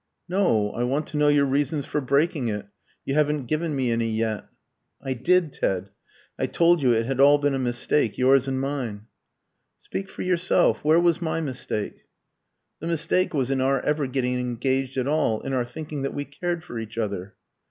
[0.27, 0.71] "No.
[0.71, 2.65] I want to know your reasons for breaking it.
[3.05, 4.47] You haven't given me any yet."
[4.99, 5.91] "I did, Ted.
[6.39, 9.05] I told you it had all been a mistake yours and mine."
[9.77, 10.83] "Speak for yourself.
[10.83, 12.07] Where was my mistake?"
[12.79, 16.25] "The mistake was in our ever getting engaged at all in our thinking that we
[16.25, 17.35] cared for each other."